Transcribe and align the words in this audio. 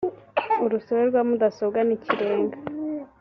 urusobe 0.65 1.03
rwa 1.09 1.21
mudasobwa 1.27 1.79
nikirenga 1.87 2.57